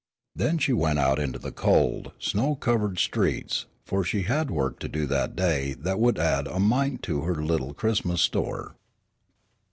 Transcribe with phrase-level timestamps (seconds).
[0.35, 4.87] Then she went out into the cold, snow covered streets, for she had work to
[4.89, 8.75] do that day that would add a mite to her little Christmas store.